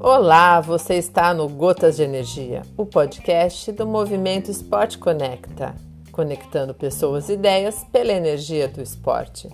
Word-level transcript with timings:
Olá, 0.00 0.60
você 0.60 0.94
está 0.94 1.34
no 1.34 1.48
Gotas 1.48 1.96
de 1.96 2.04
Energia, 2.04 2.62
o 2.76 2.86
podcast 2.86 3.72
do 3.72 3.86
Movimento 3.86 4.50
Esporte 4.50 4.98
Conecta, 4.98 5.74
conectando 6.12 6.72
pessoas 6.72 7.28
e 7.28 7.32
ideias 7.32 7.84
pela 7.92 8.12
energia 8.12 8.68
do 8.68 8.80
esporte. 8.80 9.48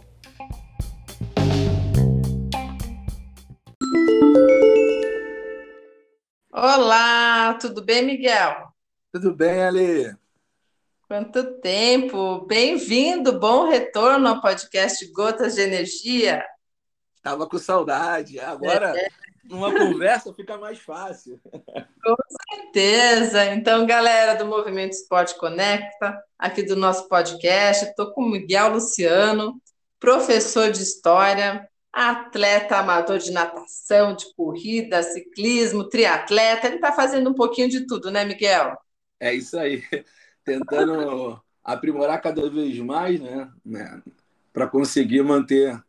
Olá, 6.52 7.54
tudo 7.54 7.82
bem, 7.82 8.04
Miguel? 8.04 8.68
Tudo 9.10 9.34
bem, 9.34 9.62
Ali? 9.64 10.21
Quanto 11.12 11.60
tempo! 11.60 12.46
Bem-vindo, 12.46 13.38
bom 13.38 13.68
retorno 13.68 14.26
ao 14.28 14.40
podcast 14.40 15.06
Gotas 15.12 15.56
de 15.56 15.60
Energia. 15.60 16.42
Tava 17.22 17.46
com 17.46 17.58
saudade, 17.58 18.40
agora 18.40 18.98
é. 18.98 19.08
uma 19.50 19.70
conversa 19.70 20.32
fica 20.32 20.56
mais 20.56 20.78
fácil. 20.78 21.38
Com 22.02 22.16
certeza! 22.50 23.44
Então, 23.52 23.84
galera 23.84 24.32
do 24.36 24.46
Movimento 24.46 24.92
Esporte 24.92 25.36
Conecta, 25.36 26.18
aqui 26.38 26.62
do 26.62 26.76
nosso 26.76 27.06
podcast, 27.10 27.84
estou 27.84 28.10
com 28.12 28.22
o 28.22 28.30
Miguel 28.30 28.70
Luciano, 28.70 29.60
professor 30.00 30.70
de 30.70 30.82
História, 30.82 31.68
atleta 31.92 32.78
amador 32.78 33.18
de 33.18 33.32
natação, 33.32 34.16
de 34.16 34.34
corrida, 34.34 35.02
ciclismo, 35.02 35.90
triatleta. 35.90 36.68
Ele 36.68 36.76
está 36.76 36.90
fazendo 36.90 37.28
um 37.28 37.34
pouquinho 37.34 37.68
de 37.68 37.86
tudo, 37.86 38.10
né, 38.10 38.24
Miguel? 38.24 38.78
É 39.20 39.34
isso 39.34 39.58
aí. 39.58 39.82
Tentando 40.44 41.40
aprimorar 41.62 42.20
cada 42.20 42.48
vez 42.50 42.78
mais, 42.78 43.20
né? 43.20 43.50
né? 43.64 44.02
Para 44.52 44.66
conseguir 44.66 45.22
manter 45.22 45.80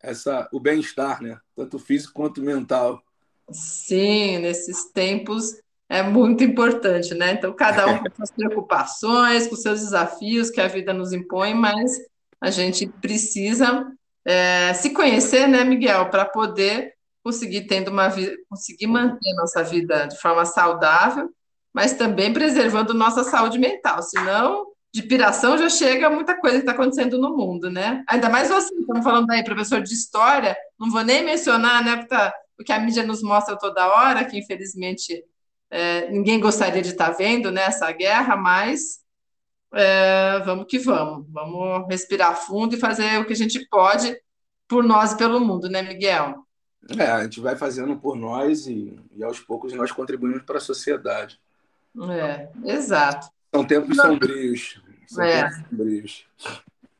essa, 0.00 0.48
o 0.52 0.60
bem-estar, 0.60 1.22
né? 1.22 1.38
Tanto 1.54 1.78
físico 1.78 2.14
quanto 2.14 2.42
mental. 2.42 3.02
Sim, 3.50 4.38
nesses 4.38 4.90
tempos 4.92 5.54
é 5.88 6.02
muito 6.02 6.44
importante, 6.44 7.14
né? 7.14 7.32
Então, 7.32 7.52
cada 7.52 7.86
um 7.86 7.98
com 7.98 8.14
suas 8.14 8.30
preocupações, 8.30 9.46
com 9.46 9.56
seus 9.56 9.80
desafios 9.80 10.50
que 10.50 10.60
a 10.60 10.68
vida 10.68 10.92
nos 10.92 11.12
impõe, 11.12 11.54
mas 11.54 11.98
a 12.40 12.50
gente 12.50 12.86
precisa 12.86 13.90
é, 14.24 14.74
se 14.74 14.90
conhecer, 14.90 15.48
né, 15.48 15.64
Miguel, 15.64 16.10
para 16.10 16.24
poder 16.26 16.92
conseguir 17.24 17.62
tendo 17.62 17.90
uma 17.90 18.08
vida, 18.08 18.36
conseguir 18.48 18.86
manter 18.86 19.34
nossa 19.34 19.62
vida 19.64 20.06
de 20.06 20.18
forma 20.18 20.44
saudável, 20.44 21.30
mas 21.78 21.92
também 21.92 22.32
preservando 22.32 22.92
nossa 22.92 23.22
saúde 23.22 23.56
mental. 23.56 24.02
Senão, 24.02 24.66
de 24.92 25.00
piração 25.00 25.56
já 25.56 25.68
chega 25.68 26.10
muita 26.10 26.36
coisa 26.36 26.56
que 26.56 26.62
está 26.62 26.72
acontecendo 26.72 27.20
no 27.20 27.36
mundo, 27.36 27.70
né? 27.70 28.02
Ainda 28.08 28.28
mais 28.28 28.48
você, 28.48 28.74
estamos 28.74 29.04
falando 29.04 29.30
aí, 29.30 29.44
professor 29.44 29.80
de 29.80 29.94
história, 29.94 30.56
não 30.76 30.90
vou 30.90 31.04
nem 31.04 31.24
mencionar, 31.24 31.84
né, 31.84 31.94
o 31.94 31.98
que, 32.00 32.08
tá, 32.08 32.34
o 32.58 32.64
que 32.64 32.72
a 32.72 32.80
mídia 32.80 33.04
nos 33.04 33.22
mostra 33.22 33.56
toda 33.56 33.86
hora, 33.86 34.24
que 34.24 34.36
infelizmente 34.36 35.24
é, 35.70 36.10
ninguém 36.10 36.40
gostaria 36.40 36.82
de 36.82 36.88
estar 36.88 37.12
tá 37.12 37.16
vendo, 37.16 37.52
né, 37.52 37.62
essa 37.66 37.92
guerra, 37.92 38.36
mas 38.36 38.98
é, 39.72 40.40
vamos 40.44 40.66
que 40.68 40.80
vamos, 40.80 41.26
vamos 41.30 41.86
respirar 41.88 42.34
fundo 42.34 42.74
e 42.74 42.80
fazer 42.80 43.20
o 43.20 43.24
que 43.24 43.34
a 43.34 43.36
gente 43.36 43.64
pode 43.68 44.20
por 44.66 44.82
nós 44.82 45.12
e 45.12 45.16
pelo 45.16 45.38
mundo, 45.38 45.68
né, 45.68 45.80
Miguel? 45.80 46.44
É, 46.98 47.04
a 47.04 47.22
gente 47.22 47.38
vai 47.38 47.54
fazendo 47.54 47.96
por 47.96 48.16
nós 48.16 48.66
e, 48.66 48.98
e 49.14 49.22
aos 49.22 49.38
poucos 49.38 49.72
nós 49.74 49.92
contribuímos 49.92 50.42
para 50.42 50.58
a 50.58 50.60
sociedade. 50.60 51.38
É, 52.12 52.48
exato. 52.64 53.28
São 53.54 53.64
tempos 53.64 53.96
não, 53.96 54.04
sombrios. 54.04 54.80
São 55.06 55.24
é. 55.24 55.42
tempos 55.42 55.68
sombrios. 55.68 56.26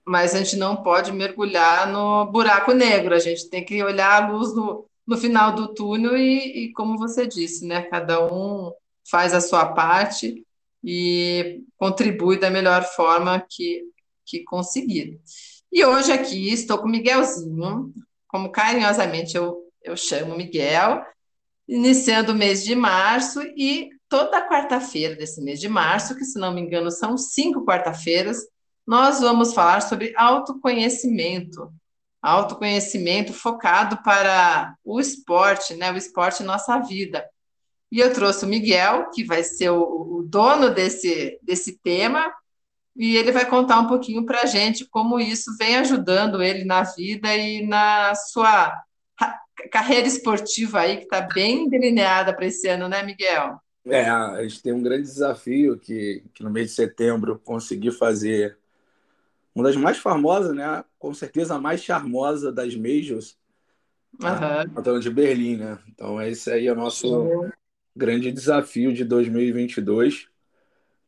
Mas 0.04 0.34
a 0.34 0.38
gente 0.38 0.56
não 0.56 0.76
pode 0.76 1.12
mergulhar 1.12 1.90
no 1.92 2.26
buraco 2.26 2.72
negro, 2.72 3.14
a 3.14 3.18
gente 3.18 3.48
tem 3.50 3.64
que 3.64 3.82
olhar 3.82 4.22
a 4.22 4.28
luz 4.28 4.54
no, 4.54 4.86
no 5.06 5.18
final 5.18 5.54
do 5.54 5.74
túnel 5.74 6.16
e, 6.16 6.64
e, 6.64 6.72
como 6.72 6.96
você 6.96 7.26
disse, 7.26 7.66
né, 7.66 7.82
cada 7.82 8.24
um 8.24 8.72
faz 9.10 9.34
a 9.34 9.40
sua 9.40 9.66
parte 9.66 10.44
e 10.82 11.62
contribui 11.76 12.38
da 12.38 12.50
melhor 12.50 12.84
forma 12.84 13.44
que, 13.48 13.82
que 14.24 14.44
conseguir. 14.44 15.20
E 15.70 15.84
hoje 15.84 16.10
aqui 16.12 16.50
estou 16.50 16.78
com 16.78 16.86
o 16.86 16.90
Miguelzinho, 16.90 17.92
como 18.26 18.50
carinhosamente 18.50 19.36
eu, 19.36 19.62
eu 19.82 19.96
chamo 19.96 20.36
Miguel, 20.36 21.02
iniciando 21.66 22.32
o 22.32 22.34
mês 22.34 22.64
de 22.64 22.74
março 22.74 23.42
e 23.56 23.90
toda 24.08 24.48
quarta-feira 24.48 25.14
desse 25.14 25.40
mês 25.40 25.60
de 25.60 25.68
março, 25.68 26.16
que 26.16 26.24
se 26.24 26.38
não 26.38 26.52
me 26.52 26.60
engano 26.60 26.90
são 26.90 27.16
cinco 27.16 27.64
quarta-feiras, 27.64 28.38
nós 28.86 29.20
vamos 29.20 29.52
falar 29.52 29.82
sobre 29.82 30.14
autoconhecimento. 30.16 31.72
Autoconhecimento 32.22 33.32
focado 33.32 34.02
para 34.02 34.74
o 34.84 34.98
esporte, 34.98 35.74
né? 35.74 35.92
O 35.92 35.96
esporte 35.96 36.42
nossa 36.42 36.78
vida. 36.78 37.24
E 37.92 38.00
eu 38.00 38.12
trouxe 38.12 38.44
o 38.44 38.48
Miguel, 38.48 39.10
que 39.10 39.24
vai 39.24 39.42
ser 39.42 39.70
o, 39.70 40.18
o 40.18 40.22
dono 40.22 40.70
desse, 40.70 41.38
desse 41.42 41.78
tema, 41.78 42.32
e 42.96 43.16
ele 43.16 43.30
vai 43.30 43.46
contar 43.46 43.78
um 43.78 43.86
pouquinho 43.86 44.26
para 44.26 44.42
a 44.42 44.46
gente 44.46 44.84
como 44.86 45.20
isso 45.20 45.56
vem 45.56 45.76
ajudando 45.76 46.42
ele 46.42 46.64
na 46.64 46.82
vida 46.82 47.34
e 47.36 47.64
na 47.66 48.14
sua 48.14 48.74
carreira 49.70 50.06
esportiva 50.06 50.80
aí, 50.80 50.96
que 50.98 51.04
está 51.04 51.20
bem 51.20 51.68
delineada 51.68 52.34
para 52.34 52.46
esse 52.46 52.66
ano, 52.68 52.88
né, 52.88 53.02
Miguel? 53.02 53.60
É, 53.88 54.08
a 54.08 54.42
gente 54.42 54.62
tem 54.62 54.72
um 54.72 54.82
grande 54.82 55.02
desafio 55.02 55.78
que, 55.78 56.24
que 56.34 56.42
no 56.42 56.50
mês 56.50 56.68
de 56.68 56.74
setembro 56.74 57.38
conseguir 57.38 57.92
fazer 57.92 58.58
uma 59.54 59.64
das 59.64 59.76
mais 59.76 59.98
famosas, 59.98 60.54
né? 60.54 60.84
Com 60.98 61.12
certeza 61.14 61.54
a 61.54 61.60
mais 61.60 61.82
charmosa 61.82 62.52
das 62.52 62.74
majors, 62.74 63.36
uhum. 64.20 64.96
a 64.96 64.98
de 64.98 65.10
Berlim, 65.10 65.56
né? 65.56 65.78
Então 65.88 66.20
esse 66.22 66.50
aí 66.50 66.66
é 66.66 66.72
o 66.72 66.76
nosso 66.76 67.08
uhum 67.08 67.50
grande 67.98 68.30
desafio 68.30 68.92
de 68.92 69.04
2022, 69.04 70.28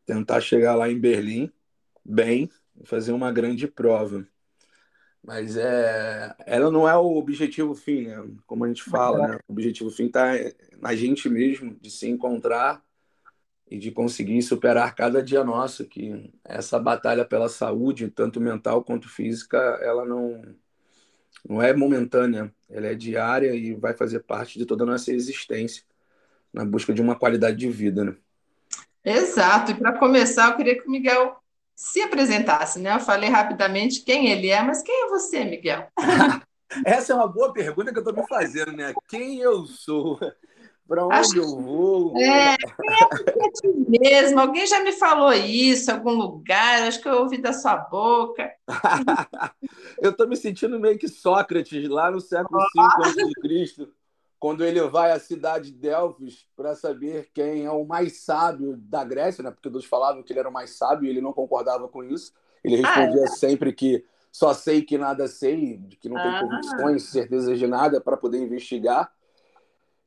tentar 0.04 0.40
chegar 0.40 0.74
lá 0.74 0.90
em 0.90 0.98
Berlim 0.98 1.50
bem 2.04 2.50
e 2.76 2.84
fazer 2.84 3.12
uma 3.12 3.30
grande 3.30 3.68
prova. 3.68 4.26
Mas 5.22 5.56
é, 5.56 6.34
ela 6.44 6.68
não 6.70 6.88
é 6.88 6.96
o 6.96 7.16
objetivo 7.16 7.74
fim, 7.76 8.08
né? 8.08 8.28
Como 8.44 8.64
a 8.64 8.68
gente 8.68 8.82
fala, 8.82 9.28
né? 9.28 9.38
O 9.46 9.52
objetivo 9.52 9.90
fim 9.90 10.06
está 10.06 10.32
na 10.80 10.94
gente 10.94 11.28
mesmo, 11.28 11.76
de 11.80 11.90
se 11.90 12.08
encontrar 12.08 12.82
e 13.70 13.78
de 13.78 13.90
conseguir 13.90 14.42
superar 14.42 14.94
cada 14.94 15.22
dia 15.22 15.44
nosso, 15.44 15.84
que 15.84 16.32
essa 16.44 16.78
batalha 16.78 17.24
pela 17.24 17.48
saúde, 17.48 18.08
tanto 18.08 18.40
mental 18.40 18.82
quanto 18.82 19.08
física, 19.08 19.56
ela 19.80 20.04
não, 20.04 20.42
não 21.48 21.62
é 21.62 21.72
momentânea, 21.72 22.52
ela 22.68 22.88
é 22.88 22.94
diária 22.94 23.54
e 23.54 23.74
vai 23.74 23.94
fazer 23.94 24.20
parte 24.20 24.58
de 24.58 24.66
toda 24.66 24.82
a 24.82 24.86
nossa 24.86 25.12
existência 25.12 25.84
na 26.52 26.64
busca 26.64 26.92
de 26.92 27.00
uma 27.00 27.14
qualidade 27.14 27.56
de 27.56 27.70
vida, 27.70 28.04
né? 28.04 28.16
Exato. 29.04 29.70
E 29.70 29.74
para 29.74 29.98
começar, 29.98 30.50
eu 30.50 30.56
queria 30.56 30.80
que 30.80 30.86
o 30.86 30.90
Miguel 30.90 31.36
se 31.76 32.02
apresentasse, 32.02 32.78
né? 32.78 32.94
Eu 32.94 33.00
falei 33.00 33.30
rapidamente 33.30 34.02
quem 34.02 34.30
ele 34.30 34.48
é, 34.48 34.62
mas 34.62 34.82
quem 34.82 35.04
é 35.04 35.08
você, 35.08 35.44
Miguel? 35.44 35.88
Essa 36.84 37.12
é 37.12 37.16
uma 37.16 37.26
boa 37.26 37.52
pergunta 37.52 37.92
que 37.92 37.98
eu 37.98 38.02
estou 38.02 38.14
me 38.14 38.26
fazendo, 38.28 38.72
né? 38.72 38.92
Quem 39.08 39.38
eu 39.38 39.64
sou? 39.64 40.18
Para 40.90 41.06
onde 41.06 41.14
Acho... 41.14 41.36
eu 41.36 41.56
vou? 41.56 42.16
É, 42.16 42.56
quem 42.56 43.46
é 43.46 43.50
ti 43.52 43.68
mesmo? 43.88 44.40
Alguém 44.40 44.66
já 44.66 44.82
me 44.82 44.90
falou 44.90 45.32
isso 45.32 45.88
em 45.88 45.94
algum 45.94 46.10
lugar? 46.10 46.82
Acho 46.82 47.00
que 47.00 47.08
eu 47.08 47.20
ouvi 47.20 47.40
da 47.40 47.52
sua 47.52 47.76
boca. 47.76 48.52
eu 50.02 50.10
estou 50.10 50.26
me 50.26 50.36
sentindo 50.36 50.80
meio 50.80 50.98
que 50.98 51.06
Sócrates, 51.06 51.88
lá 51.88 52.10
no 52.10 52.20
século 52.20 52.58
V 52.74 52.80
a.C 52.80 53.88
quando 54.40 54.64
ele 54.64 54.80
vai 54.88 55.12
à 55.12 55.20
cidade 55.20 55.70
de 55.70 55.76
Delfos 55.76 56.48
para 56.56 56.74
saber 56.74 57.28
quem 57.34 57.66
é 57.66 57.70
o 57.70 57.84
mais 57.84 58.22
sábio 58.22 58.74
da 58.78 59.04
Grécia, 59.04 59.44
né? 59.44 59.50
porque 59.50 59.68
todos 59.68 59.84
falavam 59.84 60.22
que 60.22 60.32
ele 60.32 60.40
era 60.40 60.48
o 60.48 60.52
mais 60.52 60.70
sábio 60.70 61.06
e 61.06 61.10
ele 61.10 61.20
não 61.20 61.32
concordava 61.32 61.86
com 61.88 62.02
isso. 62.02 62.32
Ele 62.64 62.76
respondia 62.76 63.20
ah, 63.20 63.24
é? 63.24 63.26
sempre 63.26 63.70
que 63.72 64.02
só 64.32 64.54
sei 64.54 64.80
que 64.80 64.96
nada 64.96 65.28
sei, 65.28 65.78
que 66.00 66.08
não 66.08 66.16
tem 66.16 66.34
ah. 66.34 66.40
convicções, 66.40 67.02
certezas 67.04 67.58
de 67.58 67.66
nada 67.66 68.00
para 68.00 68.16
poder 68.16 68.38
investigar. 68.38 69.12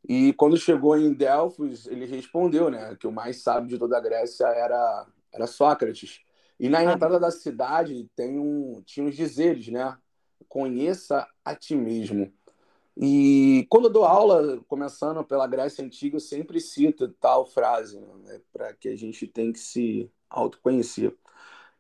E 0.08 0.34
quando 0.34 0.58
chegou 0.58 0.98
em 0.98 1.14
Delfos, 1.14 1.88
ele 1.88 2.06
respondeu 2.06 2.70
né, 2.70 2.96
que 3.00 3.08
o 3.08 3.12
mais 3.12 3.42
sábio 3.42 3.70
de 3.70 3.78
toda 3.78 3.98
a 3.98 4.02
Grécia 4.02 4.46
era, 4.48 5.08
era 5.32 5.48
Sócrates. 5.48 6.20
E 6.60 6.70
na 6.70 6.80
ah. 6.80 6.94
entrada 6.94 7.20
da 7.20 7.32
cidade 7.32 8.10
tem 8.16 8.38
um, 8.38 8.82
tinha 8.86 9.06
uns 9.06 9.16
dizeres, 9.16 9.70
né? 9.70 9.98
Conheça 10.48 11.28
a 11.44 11.56
ti 11.56 11.76
mesmo. 11.76 12.32
E 12.96 13.66
quando 13.70 13.86
eu 13.86 13.92
dou 13.92 14.06
aula, 14.06 14.60
começando 14.68 15.24
pela 15.24 15.48
Grécia 15.48 15.84
Antiga, 15.84 16.18
eu 16.18 16.20
sempre 16.20 16.60
cito 16.60 17.08
tal 17.20 17.46
frase, 17.46 18.00
né, 18.00 18.40
para 18.52 18.72
que 18.74 18.88
a 18.88 18.96
gente 18.96 19.26
tem 19.26 19.52
que 19.52 19.60
se 19.60 20.12
autoconhecer. 20.30 21.16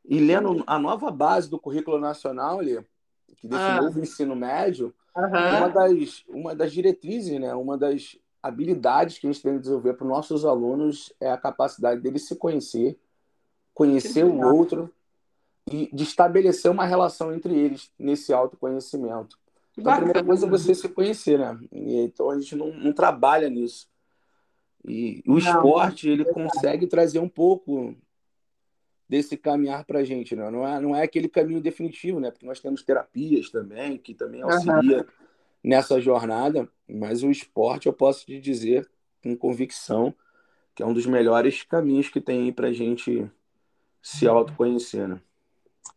E 0.03 0.19
lendo 0.19 0.63
a 0.65 0.79
nova 0.79 1.11
base 1.11 1.49
do 1.49 1.59
currículo 1.59 1.99
nacional, 1.99 2.59
ali, 2.59 2.83
que 3.37 3.47
definiu 3.47 3.87
ah. 3.87 3.91
o 3.95 3.99
ensino 3.99 4.35
médio, 4.35 4.93
uhum. 5.15 5.57
uma, 5.57 5.69
das, 5.69 6.24
uma 6.27 6.56
das 6.56 6.71
diretrizes, 6.71 7.39
né, 7.39 7.54
uma 7.54 7.77
das 7.77 8.18
habilidades 8.42 9.18
que 9.18 9.27
a 9.27 9.31
gente 9.31 9.42
tem 9.42 9.54
que 9.54 9.60
desenvolver 9.62 9.94
para 9.94 10.04
os 10.04 10.10
nossos 10.10 10.45
alunos 10.45 11.13
é 11.19 11.31
a 11.31 11.38
capacidade 11.38 12.01
deles 12.01 12.27
se 12.27 12.36
conhecer, 12.36 13.00
conhecer 13.74 14.25
o 14.25 14.42
outro 14.42 14.94
e 15.71 15.89
de 15.94 16.04
estabelecer 16.04 16.69
uma 16.69 16.86
relação 16.86 17.33
entre 17.33 17.57
eles 17.57 17.89
nesse 17.98 18.33
autoconhecimento. 18.33 19.38
Então, 19.77 19.92
a 19.92 19.95
primeira 19.95 20.24
coisa 20.24 20.45
é 20.45 20.50
você 20.50 20.75
se 20.75 20.88
conhecer, 20.89 21.39
né? 21.39 21.57
Então 21.71 22.30
a 22.30 22.39
gente 22.39 22.56
não, 22.56 22.71
não 22.74 22.94
trabalha 22.94 23.50
nisso. 23.50 23.88
E 24.86 25.24
o 25.25 25.38
esporte, 25.38 26.09
ele 26.09 26.25
consegue 26.25 26.86
trazer 26.86 27.19
um 27.19 27.30
pouco 27.30 27.95
desse 29.07 29.38
caminhar 29.38 29.85
para 29.85 30.00
a 30.00 30.03
gente, 30.03 30.35
né? 30.35 30.50
não, 30.50 30.67
é, 30.67 30.79
não 30.79 30.95
é 30.95 31.03
aquele 31.03 31.27
caminho 31.27 31.61
definitivo, 31.61 32.19
né? 32.19 32.31
Porque 32.31 32.45
nós 32.45 32.59
temos 32.59 32.83
terapias 32.83 33.50
também, 33.50 33.97
que 33.97 34.13
também 34.13 34.41
auxilia 34.41 35.00
uhum. 35.00 35.05
nessa 35.63 36.00
jornada, 36.00 36.67
mas 36.88 37.23
o 37.23 37.29
esporte, 37.29 37.88
eu 37.88 37.94
posso 37.94 38.25
te 38.25 38.39
dizer 38.39 38.89
com 39.21 39.35
convicção, 39.35 40.13
que 40.75 40.81
é 40.81 40.85
um 40.85 40.94
dos 40.94 41.05
melhores 41.05 41.63
caminhos 41.63 42.09
que 42.09 42.19
tem 42.19 42.51
para 42.51 42.67
a 42.67 42.73
gente 42.73 43.29
se 44.01 44.27
autoconhecer, 44.27 45.07
né? 45.07 45.19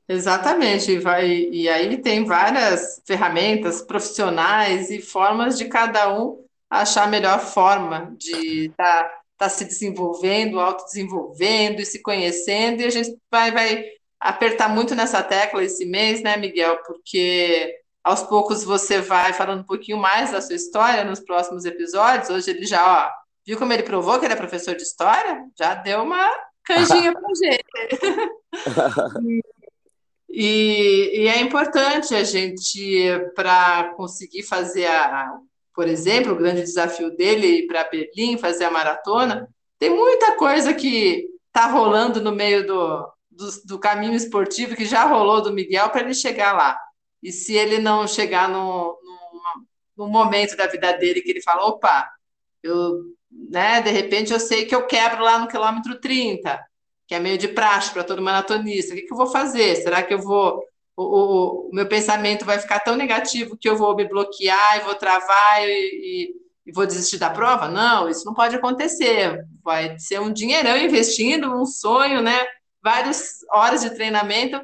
Exatamente, 0.09 0.99
vai, 0.99 1.29
e 1.29 1.69
aí 1.69 1.97
tem 1.97 2.25
várias 2.25 3.03
ferramentas 3.05 3.83
profissionais 3.83 4.89
e 4.91 5.01
formas 5.01 5.59
de 5.59 5.65
cada 5.65 6.17
um 6.17 6.45
achar 6.71 7.05
a 7.05 7.09
melhor 7.09 7.41
forma 7.41 8.15
de 8.17 8.67
estar 8.67 9.05
tá, 9.05 9.21
tá 9.37 9.49
se 9.49 9.65
desenvolvendo, 9.65 10.61
autodesenvolvendo 10.61 11.81
e 11.81 11.87
se 11.87 12.01
conhecendo, 12.03 12.81
e 12.81 12.87
a 12.87 12.91
gente 12.91 13.17
vai, 13.31 13.51
vai 13.53 13.85
apertar 14.21 14.69
muito 14.69 14.95
nessa 14.95 15.23
tecla 15.23 15.63
esse 15.63 15.85
mês, 15.85 16.23
né, 16.23 16.37
Miguel? 16.37 16.79
Porque 16.87 17.75
aos 18.03 18.23
poucos 18.23 18.63
você 18.65 19.01
vai 19.01 19.33
falando 19.33 19.61
um 19.61 19.67
pouquinho 19.67 19.99
mais 19.99 20.31
da 20.31 20.41
sua 20.41 20.55
história 20.55 21.05
nos 21.05 21.21
próximos 21.21 21.65
episódios. 21.65 22.31
Hoje 22.31 22.51
ele 22.51 22.65
já, 22.65 23.05
ó, 23.05 23.11
viu 23.45 23.59
como 23.59 23.73
ele 23.73 23.83
provou 23.83 24.19
que 24.19 24.25
ele 24.25 24.35
é 24.35 24.37
professor 24.37 24.75
de 24.75 24.83
história? 24.83 25.45
Já 25.59 25.75
deu 25.75 26.03
uma 26.03 26.31
canjinha 26.65 27.13
pra 27.13 27.23
gente. 27.43 27.65
E, 30.29 31.23
e, 31.23 31.29
é 31.29 31.41
importante 31.41 32.15
a 32.15 32.23
gente, 32.23 33.07
para 33.35 33.95
conseguir 33.97 34.43
fazer, 34.43 34.87
a, 34.87 35.33
por 35.77 35.87
exemplo, 35.87 36.33
o 36.33 36.37
grande 36.37 36.63
desafio 36.63 37.15
dele 37.15 37.67
para 37.67 37.85
Berlim, 37.85 38.39
fazer 38.39 38.65
a 38.65 38.71
maratona, 38.71 39.47
tem 39.79 39.91
muita 39.91 40.35
coisa 40.37 40.73
que 40.73 41.27
está 41.49 41.67
rolando 41.67 42.19
no 42.19 42.33
meio 42.33 42.67
do, 42.67 43.07
do, 43.31 43.51
do, 43.67 43.79
caminho 43.79 44.15
esportivo, 44.15 44.75
que 44.75 44.87
já 44.87 45.05
rolou 45.05 45.43
do 45.43 45.53
Miguel, 45.53 45.91
para 45.91 46.01
ele 46.01 46.15
chegar 46.15 46.55
lá. 46.55 46.79
E 47.23 47.31
se 47.31 47.53
ele 47.55 47.79
não 47.79 48.07
chegar 48.07 48.49
no, 48.49 48.99
no, 49.03 50.07
no 50.07 50.09
momento 50.09 50.57
da 50.57 50.67
vida 50.67 50.93
dele 50.93 51.21
que 51.21 51.31
ele 51.31 51.43
fala, 51.43 51.67
opa, 51.67 52.11
eu, 52.63 53.03
né, 53.31 53.83
de 53.83 53.91
repente 53.91 54.33
eu 54.33 54.41
sei 54.41 54.65
que 54.65 54.75
eu 54.75 54.87
quebro 54.87 55.23
lá 55.23 55.39
no 55.39 55.49
quilômetro 55.49 56.01
30, 56.01 56.59
que 57.07 57.15
é 57.15 57.21
meio 57.21 57.37
de 57.37 57.49
praxe 57.49 57.93
para 57.93 58.03
todo 58.03 58.23
maratonista. 58.23 58.95
O 58.95 58.97
que, 58.97 59.03
que, 59.03 59.13
eu 59.13 59.17
vou 59.17 59.27
fazer? 59.27 59.77
Será 59.77 60.03
que 60.03 60.15
eu 60.15 60.21
vou. 60.21 60.65
O, 60.97 61.69
o, 61.69 61.71
meu 61.73 61.87
pensamento 61.87 62.45
vai 62.45 62.59
ficar 62.59 62.81
tão 62.81 62.97
negativo 62.97 63.57
que 63.57 63.69
eu 63.69 63.77
vou 63.77 63.95
me 63.95 64.09
bloquear 64.09 64.79
e 64.79 64.85
vou 64.85 64.95
travar 64.95 65.63
e, 65.63 65.69
e, 65.69 66.35
e, 66.67 66.73
vou 66.73 66.87
desistir 66.87 67.19
da 67.19 67.29
prova? 67.29 67.69
Não, 67.69 68.09
isso 68.09 68.25
não 68.25 68.33
pode 68.33 68.57
acontecer. 68.57 69.45
Vai 69.63 69.99
ser 69.99 70.21
um 70.21 70.33
dinheirão 70.33 70.77
investindo, 70.77 71.55
um 71.55 71.67
sonho, 71.67 72.23
né? 72.23 72.47
Várias 72.83 73.39
horas 73.53 73.83
de 73.83 73.91
treinamento 73.91 74.61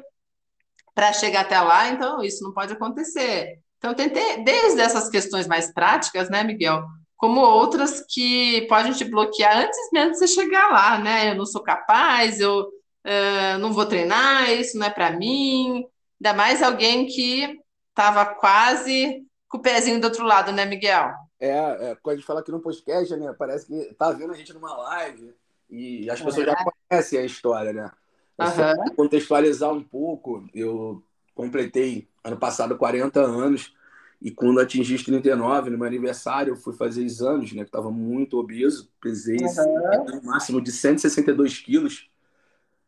para 0.95 1.13
chegar 1.13 1.41
até 1.41 1.59
lá, 1.59 1.89
então 1.89 2.23
isso 2.23 2.43
não 2.43 2.53
pode 2.53 2.73
acontecer. 2.73 3.59
Então, 3.77 3.93
tentei, 3.93 4.43
desde 4.43 4.81
essas 4.81 5.09
questões 5.09 5.47
mais 5.47 5.73
práticas, 5.73 6.29
né, 6.29 6.43
Miguel? 6.43 6.83
como 7.23 7.39
outras 7.39 8.05
que 8.09 8.67
podem 8.67 8.91
te 8.91 9.05
bloquear 9.05 9.59
antes 9.59 9.77
mesmo 9.93 10.11
de 10.11 10.17
você 10.17 10.27
chegar 10.27 10.67
lá, 10.73 10.97
né? 10.97 11.31
Eu 11.31 11.35
não 11.35 11.45
sou 11.45 11.63
capaz, 11.63 12.41
eu 12.41 12.63
uh, 12.63 13.57
não 13.61 13.71
vou 13.71 13.85
treinar, 13.85 14.51
isso 14.51 14.77
não 14.77 14.87
é 14.87 14.89
para 14.89 15.11
mim. 15.11 15.85
Ainda 16.23 16.33
mais 16.37 16.63
alguém 16.63 17.05
que 17.05 17.59
estava 17.89 18.25
quase 18.25 19.27
com 19.49 19.57
o 19.57 19.61
pezinho 19.61 19.99
do 19.99 20.05
outro 20.05 20.25
lado, 20.25 20.53
né, 20.53 20.65
Miguel? 20.65 21.11
É, 21.37 21.49
é, 21.49 21.97
quando 22.01 22.13
a 22.13 22.15
gente 22.15 22.25
fala 22.25 22.39
aqui 22.39 22.49
no 22.49 22.61
podcast, 22.61 23.13
né? 23.17 23.35
Parece 23.37 23.67
que 23.67 23.93
tá 23.95 24.09
vendo 24.09 24.31
a 24.31 24.37
gente 24.37 24.53
numa 24.53 24.73
live 24.73 25.35
e 25.69 26.09
as 26.09 26.21
pessoas 26.21 26.47
é. 26.47 26.51
já 26.51 26.65
conhecem 26.89 27.19
a 27.19 27.25
história, 27.25 27.73
né? 27.73 27.91
Uhum. 28.39 28.95
Contextualizar 28.95 29.73
um 29.73 29.83
pouco, 29.83 30.47
eu 30.55 31.03
completei 31.35 32.07
ano 32.23 32.37
passado 32.37 32.77
40 32.77 33.19
anos 33.19 33.75
e 34.21 34.31
quando 34.31 34.61
atingi 34.61 34.95
os 34.95 35.03
39, 35.03 35.71
no 35.71 35.77
meu 35.77 35.87
aniversário, 35.87 36.53
eu 36.53 36.55
fui 36.55 36.73
fazer 36.73 37.03
exames, 37.03 37.51
né? 37.51 37.63
Que 37.63 37.67
estava 37.67 37.91
muito 37.91 38.39
obeso, 38.39 38.89
pesei 39.01 39.39
uhum. 39.39 40.05
no 40.05 40.23
máximo 40.23 40.61
de 40.61 40.71
162 40.71 41.59
quilos 41.59 42.09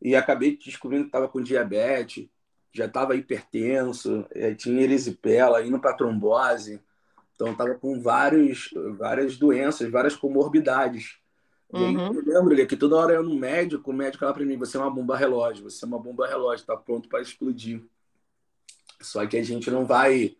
e 0.02 0.16
acabei 0.16 0.56
descobrindo 0.56 1.04
que 1.04 1.10
estava 1.10 1.28
com 1.28 1.42
diabetes, 1.42 2.30
já 2.76 2.86
estava 2.86 3.16
hipertenso, 3.16 4.26
eh, 4.32 4.54
tinha 4.54 4.82
erisipela, 4.82 5.66
indo 5.66 5.80
para 5.80 5.94
trombose, 5.94 6.82
então 7.34 7.52
estava 7.52 7.76
com 7.76 8.02
vários, 8.02 8.70
várias 8.98 9.38
doenças, 9.38 9.90
várias 9.90 10.16
comorbidades. 10.16 11.18
E 11.74 11.78
aí, 11.78 11.96
uhum. 11.96 12.14
eu 12.14 12.24
lembro 12.26 12.68
que 12.68 12.78
toda 12.78 12.96
hora 12.96 13.14
eu 13.14 13.24
no 13.24 13.36
médico, 13.36 13.92
o 13.92 13.94
médico 13.94 14.20
falava 14.20 14.38
para 14.38 14.46
mim: 14.46 14.58
você 14.58 14.78
é 14.78 14.80
uma 14.80 14.92
bomba 14.92 15.18
relógio, 15.18 15.64
você 15.64 15.84
é 15.84 15.88
uma 15.88 16.00
bomba 16.00 16.28
relógio, 16.28 16.62
está 16.62 16.78
pronto 16.78 17.10
para 17.10 17.22
explodir. 17.22 17.82
Só 19.02 19.26
que 19.26 19.38
a 19.38 19.44
gente 19.44 19.70
não 19.70 19.86
vai 19.86 20.36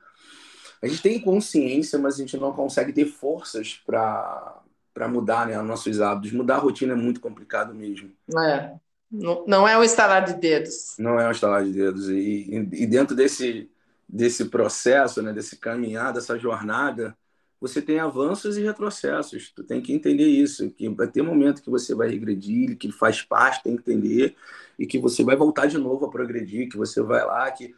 a 0.86 0.88
gente 0.88 1.02
tem 1.02 1.20
consciência, 1.20 1.98
mas 1.98 2.14
a 2.14 2.18
gente 2.18 2.38
não 2.38 2.54
consegue 2.54 2.94
ter 2.94 3.06
forças 3.06 3.82
para 3.84 4.62
mudar 5.10 5.48
né, 5.48 5.60
os 5.60 5.68
nossos 5.68 6.00
hábitos. 6.00 6.32
Mudar 6.32 6.58
a 6.58 6.60
rotina 6.60 6.94
é 6.94 6.96
muito 6.96 7.20
complicado 7.20 7.74
mesmo. 7.74 8.12
É. 8.38 8.76
Não, 9.12 9.68
é 9.68 9.78
um 9.78 9.84
estalar 9.84 10.26
de 10.26 10.34
dedos. 10.34 10.96
Não 10.98 11.20
é 11.20 11.28
um 11.28 11.32
estalar 11.32 11.64
de 11.64 11.72
dedos. 11.72 12.10
E, 12.10 12.68
e, 12.74 12.86
dentro 12.86 13.16
desse, 13.16 13.70
desse 14.08 14.46
processo, 14.46 15.22
né, 15.22 15.32
desse 15.32 15.58
caminhar, 15.58 16.12
dessa 16.12 16.38
jornada, 16.38 17.16
você 17.60 17.82
tem 17.82 18.00
avanços 18.00 18.58
e 18.58 18.64
retrocessos. 18.64 19.52
Tu 19.52 19.64
tem 19.64 19.82
que 19.82 19.94
entender 19.94 20.28
isso, 20.28 20.70
que 20.72 20.90
vai 20.90 21.08
ter 21.08 21.22
momento 21.22 21.62
que 21.62 21.70
você 21.70 21.96
vai 21.96 22.10
regredir, 22.10 22.78
que 22.78 22.92
faz 22.92 23.22
parte, 23.22 23.64
tem 23.64 23.76
que 23.76 23.82
entender, 23.82 24.36
e 24.78 24.86
que 24.86 25.00
você 25.00 25.24
vai 25.24 25.36
voltar 25.36 25.68
de 25.68 25.78
novo 25.78 26.06
a 26.06 26.10
progredir, 26.10 26.70
que 26.70 26.78
você 26.78 27.02
vai 27.02 27.26
lá, 27.26 27.50
que 27.52 27.74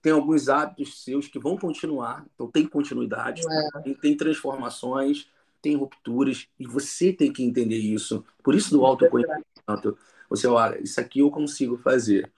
tem 0.00 0.12
alguns 0.12 0.48
hábitos 0.48 1.02
seus 1.02 1.26
que 1.26 1.38
vão 1.38 1.56
continuar, 1.56 2.24
então 2.34 2.48
tem 2.48 2.66
continuidade, 2.66 3.42
é. 3.44 3.82
tem, 3.82 3.94
tem, 3.94 4.16
transformações, 4.16 5.28
tem 5.60 5.76
rupturas, 5.76 6.48
e 6.58 6.66
você 6.66 7.12
tem 7.12 7.32
que 7.32 7.42
entender 7.42 7.78
isso. 7.78 8.24
Por 8.42 8.54
isso 8.54 8.70
do 8.70 8.84
autoconhecimento, 8.84 9.96
você 10.28 10.46
olha, 10.46 10.80
isso 10.82 11.00
aqui 11.00 11.20
eu 11.20 11.30
consigo 11.30 11.76
fazer, 11.76 12.30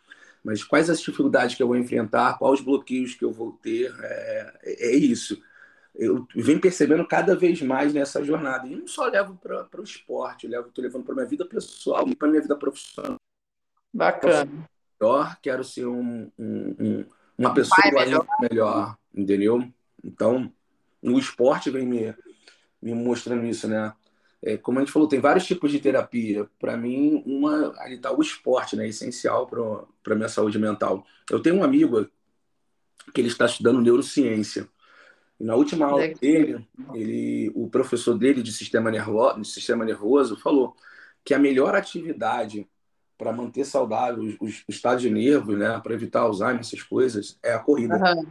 mas 0.44 0.62
quais 0.64 0.88
as 0.88 1.00
dificuldades 1.00 1.56
que 1.56 1.62
eu 1.62 1.66
vou 1.66 1.76
enfrentar, 1.76 2.38
quais 2.38 2.60
os 2.60 2.64
bloqueios 2.64 3.14
que 3.14 3.24
eu 3.24 3.32
vou 3.32 3.52
ter, 3.62 3.94
é, 4.00 4.58
é, 4.62 4.86
é 4.90 4.96
isso. 4.96 5.40
Eu 5.94 6.26
venho 6.34 6.60
percebendo 6.60 7.06
cada 7.06 7.34
vez 7.34 7.60
mais 7.60 7.92
nessa 7.92 8.22
jornada, 8.22 8.66
e 8.66 8.76
não 8.76 8.86
só 8.86 9.06
levo 9.06 9.36
para 9.36 9.80
o 9.80 9.82
esporte, 9.82 10.46
eu 10.46 10.50
levo, 10.50 10.68
estou 10.68 10.82
levando 10.82 11.04
para 11.04 11.14
minha 11.14 11.26
vida 11.26 11.44
pessoal 11.44 12.08
e 12.08 12.14
para 12.14 12.28
minha 12.28 12.42
vida 12.42 12.56
profissional. 12.56 13.16
Bacana. 13.92 14.50
Melhor, 15.00 15.38
quero 15.40 15.64
ser 15.64 15.86
um, 15.86 16.30
um, 16.38 16.76
um 16.78 17.04
uma 17.38 17.54
pessoa 17.54 17.78
melhor. 17.92 18.26
melhor, 18.40 18.98
entendeu? 19.14 19.72
Então, 20.04 20.52
o 21.00 21.18
esporte 21.18 21.70
vem 21.70 21.86
me, 21.86 22.14
me 22.80 22.94
mostrando 22.94 23.44
isso, 23.46 23.68
né? 23.68 23.92
É, 24.40 24.56
como 24.56 24.78
a 24.78 24.82
gente 24.82 24.92
falou, 24.92 25.08
tem 25.08 25.20
vários 25.20 25.46
tipos 25.46 25.70
de 25.70 25.80
terapia. 25.80 26.48
Para 26.60 26.76
mim, 26.76 27.22
uma 27.26 27.74
ali 27.80 27.96
está 27.96 28.12
o 28.12 28.20
esporte, 28.20 28.76
né? 28.76 28.86
Essencial 28.86 29.46
para 30.02 30.14
minha 30.14 30.28
saúde 30.28 30.58
mental. 30.58 31.04
Eu 31.30 31.40
tenho 31.40 31.56
um 31.56 31.64
amigo 31.64 32.08
que 33.12 33.20
ele 33.20 33.28
está 33.28 33.46
estudando 33.46 33.80
neurociência. 33.80 34.68
E 35.40 35.44
na 35.44 35.54
última 35.54 35.86
aula 35.86 36.08
dele, 36.08 36.66
ele, 36.94 37.52
o 37.54 37.68
professor 37.68 38.16
dele 38.16 38.42
de 38.42 38.52
sistema 38.52 38.90
nervoso, 38.90 39.40
de 39.40 39.48
sistema 39.48 39.84
nervoso 39.84 40.36
falou 40.36 40.76
que 41.24 41.32
a 41.32 41.38
melhor 41.38 41.74
atividade 41.74 42.68
para 43.16 43.32
manter 43.32 43.64
saudável 43.64 44.22
os, 44.22 44.36
os, 44.40 44.64
estados 44.68 45.02
de 45.02 45.10
nervos, 45.10 45.58
né, 45.58 45.80
para 45.82 45.94
evitar 45.94 46.20
Alzheimer, 46.20 46.60
essas 46.60 46.82
coisas, 46.82 47.38
é 47.42 47.52
a 47.52 47.58
corrida. 47.58 47.96
Uhum. 47.96 48.26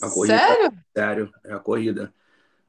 A 0.00 0.10
corrida 0.10 0.38
sério? 0.38 0.72
Sério, 0.96 1.32
é 1.44 1.52
a 1.52 1.58
corrida. 1.58 2.14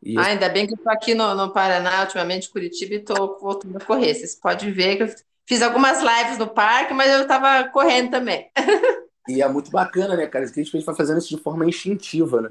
E 0.06 0.18
ah, 0.18 0.26
ainda 0.26 0.50
bem 0.50 0.68
que 0.68 0.74
eu 0.74 0.78
estou 0.78 0.92
aqui 0.92 1.16
no, 1.16 1.34
no, 1.34 1.54
Paraná, 1.54 2.02
ultimamente, 2.02 2.50
Curitiba, 2.50 2.96
e 2.96 2.98
estou 2.98 3.40
voltando 3.40 3.78
a 3.78 3.80
correr. 3.80 4.14
Vocês 4.14 4.36
podem 4.36 4.72
ver 4.72 4.98
que 4.98 5.04
eu 5.04 5.16
fiz 5.46 5.62
algumas 5.62 6.00
lives 6.02 6.38
no 6.38 6.48
parque, 6.48 6.94
mas 6.94 7.10
eu 7.10 7.22
estava 7.22 7.70
correndo 7.70 8.12
também. 8.12 8.52
e 9.30 9.42
é 9.42 9.48
muito 9.48 9.72
bacana, 9.72 10.18
né, 10.18 10.28
cara? 10.28 10.46
Que 10.46 10.60
a 10.60 10.64
gente 10.64 10.86
vai 10.86 10.96
fazendo 10.96 11.20
isso 11.20 11.30
de 11.36 11.42
forma 11.42 11.66
instintiva, 11.66 12.42
né? 12.42 12.50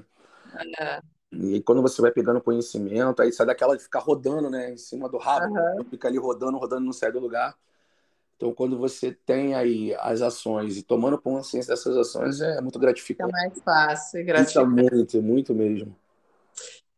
Uhum. 0.55 1.55
E 1.55 1.61
quando 1.63 1.83
você 1.83 2.01
vai 2.01 2.11
pegando 2.11 2.41
conhecimento, 2.41 3.21
aí 3.21 3.31
sai 3.33 3.47
daquela 3.47 3.77
de 3.77 3.83
ficar 3.83 4.01
rodando, 4.01 4.49
né, 4.51 4.71
em 4.71 4.77
cima 4.77 5.09
do 5.09 5.19
rabo, 5.19 5.55
uhum. 5.55 5.85
fica 5.91 6.09
ali 6.09 6.19
rodando, 6.19 6.59
rodando, 6.59 6.85
não 6.85 6.93
sai 6.93 7.13
do 7.13 7.21
lugar. 7.21 7.55
Então, 8.37 8.53
quando 8.53 8.77
você 8.77 9.13
tem 9.25 9.55
aí 9.55 9.95
as 10.01 10.21
ações 10.21 10.77
e 10.77 10.83
tomando 10.83 11.17
consciência 11.17 11.75
dessas 11.75 11.97
ações, 11.97 12.41
é 12.41 12.61
muito 12.61 12.79
gratificante. 12.79 13.31
É 13.31 13.33
mais 13.33 13.63
fácil, 13.63 14.21
é 14.21 14.23
gratificante. 14.25 14.69
Muito, 14.69 15.23
muito 15.23 15.55
mesmo. 15.55 15.97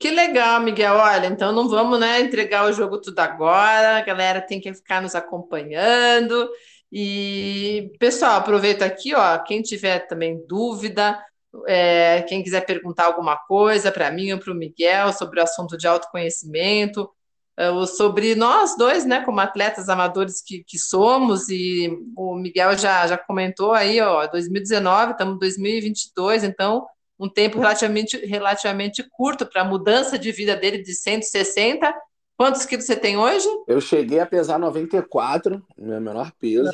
Que 0.04 0.10
legal, 0.10 0.60
Miguel. 0.60 0.96
Olha, 0.96 1.28
então 1.28 1.50
não 1.50 1.66
vamos 1.66 1.98
né, 1.98 2.20
entregar 2.20 2.66
o 2.66 2.72
jogo 2.74 3.00
tudo 3.00 3.18
agora. 3.20 3.96
A 3.96 4.02
galera 4.02 4.38
tem 4.38 4.60
que 4.60 4.74
ficar 4.74 5.00
nos 5.00 5.14
acompanhando. 5.14 6.46
E, 6.92 7.90
pessoal, 7.98 8.36
aproveita 8.36 8.84
aqui, 8.84 9.14
ó. 9.14 9.38
Quem 9.38 9.62
tiver 9.62 10.00
também 10.00 10.44
dúvida, 10.46 11.18
é, 11.66 12.20
quem 12.28 12.42
quiser 12.42 12.66
perguntar 12.66 13.06
alguma 13.06 13.34
coisa 13.34 13.90
para 13.90 14.10
mim 14.10 14.30
ou 14.30 14.38
para 14.38 14.52
o 14.52 14.54
Miguel 14.54 15.10
sobre 15.14 15.40
o 15.40 15.42
assunto 15.42 15.74
de 15.74 15.86
autoconhecimento, 15.86 17.08
é, 17.56 17.70
sobre 17.86 18.34
nós 18.34 18.76
dois, 18.76 19.06
né, 19.06 19.24
como 19.24 19.40
atletas 19.40 19.88
amadores 19.88 20.42
que, 20.42 20.62
que 20.64 20.78
somos, 20.78 21.48
e 21.48 21.90
o 22.14 22.34
Miguel 22.34 22.76
já, 22.76 23.06
já 23.06 23.16
comentou 23.16 23.72
aí, 23.72 24.02
ó, 24.02 24.26
2019, 24.26 25.12
estamos 25.12 25.36
em 25.36 25.38
2022, 25.38 26.44
então 26.44 26.86
um 27.18 27.28
tempo 27.28 27.58
relativamente, 27.58 28.16
relativamente 28.24 29.02
curto 29.10 29.46
para 29.46 29.62
a 29.62 29.64
mudança 29.64 30.18
de 30.18 30.32
vida 30.32 30.56
dele 30.56 30.78
de 30.78 30.94
160. 30.94 31.94
Quantos 32.36 32.66
quilos 32.66 32.84
você 32.84 32.96
tem 32.96 33.16
hoje? 33.16 33.46
Eu 33.68 33.80
cheguei 33.80 34.18
a 34.18 34.26
pesar 34.26 34.58
94, 34.58 35.64
meu 35.78 36.00
menor 36.00 36.32
peso. 36.40 36.72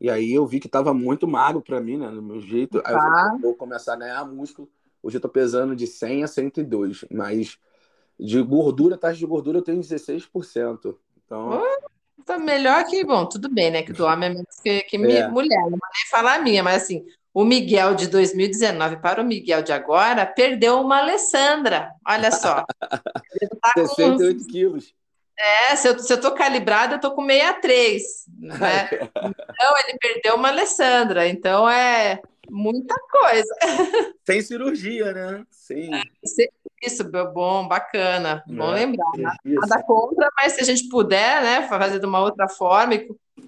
E 0.00 0.08
aí 0.10 0.32
eu 0.32 0.46
vi 0.46 0.60
que 0.60 0.66
estava 0.66 0.94
muito 0.94 1.26
magro 1.26 1.60
para 1.60 1.80
mim, 1.80 1.96
né? 1.96 2.08
No 2.08 2.22
meu 2.22 2.40
jeito. 2.40 2.80
Aí 2.84 2.94
eu 2.94 3.00
falei, 3.00 3.40
vou 3.40 3.54
começar 3.54 3.94
a 3.94 3.96
ganhar 3.96 4.24
músculo. 4.24 4.68
Hoje 5.02 5.16
eu 5.16 5.20
tô 5.20 5.28
pesando 5.28 5.74
de 5.74 5.86
100 5.86 6.24
a 6.24 6.26
102, 6.26 7.04
mas 7.10 7.58
de 8.18 8.40
gordura, 8.42 8.96
taxa 8.96 9.18
de 9.18 9.26
gordura, 9.26 9.58
eu 9.58 9.62
tenho 9.62 9.80
16%. 9.80 10.96
Então. 11.24 11.62
tá 12.24 12.38
melhor 12.38 12.84
que, 12.84 13.04
bom, 13.04 13.26
tudo 13.26 13.48
bem, 13.48 13.70
né? 13.70 13.82
Que 13.82 13.92
do 13.92 14.04
homem 14.04 14.30
é 14.30 14.32
menos 14.34 14.60
que, 14.62 14.82
que 14.82 14.96
é. 14.96 15.28
mulher, 15.28 15.62
não 15.62 15.70
vou 15.70 15.78
nem 15.92 16.10
falar 16.10 16.36
a 16.36 16.42
minha, 16.42 16.62
mas 16.62 16.82
assim, 16.82 17.04
o 17.34 17.44
Miguel 17.44 17.96
de 17.96 18.06
2019 18.06 18.98
para 18.98 19.20
o 19.20 19.24
Miguel 19.24 19.60
de 19.60 19.72
agora 19.72 20.24
perdeu 20.24 20.80
uma 20.80 21.00
Alessandra. 21.00 21.90
Olha 22.06 22.30
só. 22.30 22.64
Tá 23.60 23.72
68 23.74 24.36
uns... 24.36 24.46
quilos. 24.46 24.94
É, 25.36 25.74
se 25.74 25.88
eu, 25.88 25.98
se 25.98 26.12
eu 26.12 26.20
tô 26.20 26.30
calibrada, 26.32 26.94
eu 26.94 27.00
tô 27.00 27.12
com 27.12 27.26
63, 27.26 28.02
né? 28.38 28.88
então, 29.16 29.78
ele 29.78 29.98
perdeu 29.98 30.36
uma 30.36 30.48
Alessandra, 30.48 31.26
então 31.26 31.68
é 31.68 32.20
muita 32.48 32.94
coisa. 33.10 33.54
Sem 34.24 34.42
cirurgia, 34.42 35.12
né? 35.12 35.44
Sim. 35.50 35.92
É, 35.94 36.02
isso, 36.82 37.02
bom, 37.32 37.66
bacana, 37.66 38.44
bom 38.46 38.72
é, 38.72 38.80
lembrar. 38.80 39.36
Nada 39.44 39.82
contra, 39.82 40.28
mas 40.36 40.52
se 40.52 40.60
a 40.60 40.64
gente 40.64 40.88
puder, 40.88 41.42
né, 41.42 41.66
fazer 41.66 41.98
de 41.98 42.06
uma 42.06 42.20
outra 42.20 42.46
forma, 42.46 42.94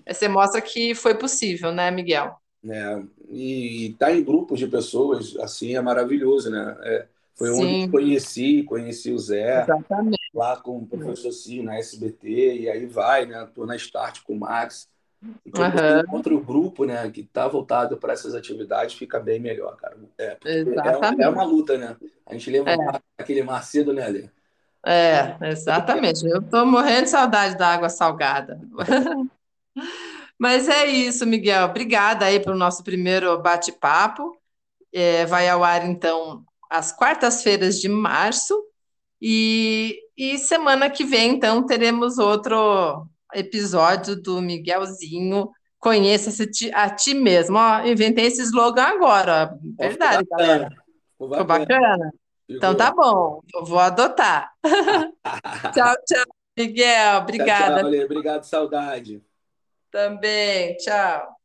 você 0.08 0.26
mostra 0.26 0.60
que 0.60 0.94
foi 0.94 1.14
possível, 1.14 1.70
né, 1.70 1.90
Miguel? 1.90 2.36
É, 2.68 3.00
e 3.28 3.88
estar 3.90 4.06
tá 4.06 4.12
em 4.12 4.22
grupos 4.22 4.58
de 4.58 4.66
pessoas 4.66 5.36
assim 5.38 5.76
é 5.76 5.80
maravilhoso, 5.80 6.50
né? 6.50 6.76
É, 6.82 7.06
foi 7.34 7.52
Sim. 7.52 7.82
onde 7.82 7.90
conheci, 7.90 8.62
conheci 8.62 9.12
o 9.12 9.18
Zé, 9.18 9.62
Exatamente. 9.62 10.18
lá 10.34 10.56
com 10.56 10.78
o 10.78 10.86
professor 10.86 11.32
Cio 11.32 11.62
na 11.62 11.78
SBT, 11.78 12.60
e 12.60 12.70
aí 12.70 12.86
vai, 12.86 13.26
né? 13.26 13.46
Tô 13.54 13.66
na 13.66 13.76
Start 13.76 14.22
com 14.24 14.32
o 14.32 14.40
Max. 14.40 14.88
E 15.44 15.50
quando 15.50 15.78
uhum. 15.78 16.00
encontra 16.00 16.34
o 16.34 16.40
grupo, 16.40 16.84
né, 16.84 17.10
que 17.10 17.20
está 17.20 17.48
voltado 17.48 17.96
para 17.96 18.12
essas 18.12 18.34
atividades, 18.34 18.94
fica 18.94 19.18
bem 19.18 19.40
melhor, 19.40 19.76
cara. 19.76 19.96
É, 20.16 20.36
é, 20.44 20.64
é, 21.20 21.28
uma 21.28 21.44
luta, 21.44 21.76
né? 21.76 21.96
A 22.24 22.32
gente 22.32 22.50
leva 22.50 22.70
é. 22.70 22.76
aquele 23.18 23.42
mar 23.42 23.62
cedo, 23.64 23.92
né, 23.92 24.04
Alê? 24.04 24.30
É, 24.84 25.36
exatamente. 25.50 26.24
Eu 26.24 26.40
estou 26.40 26.64
morrendo 26.64 27.04
de 27.04 27.10
saudade 27.10 27.56
da 27.58 27.68
água 27.68 27.88
salgada. 27.88 28.60
Mas 30.38 30.68
é 30.68 30.86
isso, 30.86 31.26
Miguel. 31.26 31.66
Obrigada 31.66 32.26
aí 32.26 32.40
pelo 32.40 32.56
nosso 32.56 32.84
primeiro 32.84 33.40
bate-papo. 33.40 34.36
É, 34.92 35.26
vai 35.26 35.48
ao 35.48 35.64
ar, 35.64 35.86
então, 35.86 36.44
às 36.70 36.92
quartas-feiras 36.92 37.80
de 37.80 37.88
março. 37.88 38.54
E, 39.20 39.98
e 40.16 40.38
semana 40.38 40.90
que 40.90 41.04
vem, 41.04 41.32
então, 41.32 41.64
teremos 41.64 42.18
outro 42.18 43.06
episódio 43.34 44.20
do 44.20 44.40
Miguelzinho. 44.42 45.50
Conheça-se 45.78 46.70
a 46.74 46.90
ti 46.90 47.14
mesmo. 47.14 47.56
Ó, 47.56 47.80
inventei 47.84 48.26
esse 48.26 48.42
slogan 48.42 48.84
agora. 48.84 49.56
Verdade, 49.78 50.18
Ficou 50.18 50.38
galera. 50.38 50.68
Ficou 50.68 51.28
bacana. 51.28 51.46
Ficou 51.46 51.46
bacana. 51.46 52.12
Então 52.48 52.74
tá 52.76 52.92
bom, 52.92 53.42
eu 53.52 53.64
vou 53.64 53.78
adotar. 53.78 54.52
tchau, 55.74 55.94
tchau, 56.06 56.24
Miguel. 56.56 57.18
Obrigada. 57.18 57.80
Tchau, 57.80 57.90
tchau, 57.90 58.04
Obrigado, 58.04 58.44
saudade. 58.44 59.25
Também, 59.90 60.76
tchau. 60.76 61.36